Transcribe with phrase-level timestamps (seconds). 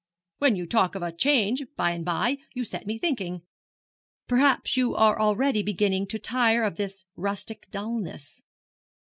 [0.39, 3.43] 'When you talk of a change by and by, you set me thinking.
[4.27, 8.41] Perhaps you are already beginning to tire of this rustic dullness.'